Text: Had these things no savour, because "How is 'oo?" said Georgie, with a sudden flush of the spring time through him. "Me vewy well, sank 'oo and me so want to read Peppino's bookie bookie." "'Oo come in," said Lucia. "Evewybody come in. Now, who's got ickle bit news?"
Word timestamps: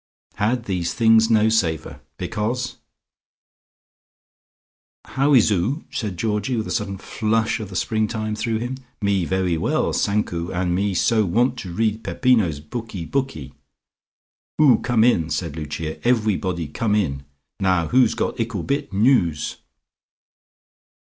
Had 0.37 0.63
these 0.65 0.95
things 0.95 1.29
no 1.29 1.47
savour, 1.49 2.01
because 2.17 2.77
"How 5.05 5.35
is 5.35 5.51
'oo?" 5.51 5.83
said 5.91 6.17
Georgie, 6.17 6.55
with 6.57 6.65
a 6.65 6.71
sudden 6.71 6.97
flush 6.97 7.59
of 7.59 7.69
the 7.69 7.75
spring 7.75 8.07
time 8.07 8.35
through 8.35 8.57
him. 8.57 8.77
"Me 8.99 9.25
vewy 9.27 9.59
well, 9.59 9.93
sank 9.93 10.33
'oo 10.33 10.49
and 10.49 10.73
me 10.73 10.95
so 10.95 11.23
want 11.23 11.55
to 11.59 11.71
read 11.71 12.03
Peppino's 12.03 12.59
bookie 12.59 13.05
bookie." 13.05 13.53
"'Oo 14.59 14.79
come 14.79 15.03
in," 15.03 15.29
said 15.29 15.55
Lucia. 15.55 15.97
"Evewybody 16.03 16.67
come 16.73 16.95
in. 16.95 17.23
Now, 17.59 17.89
who's 17.89 18.15
got 18.15 18.39
ickle 18.39 18.63
bit 18.63 18.91
news?" 18.91 19.57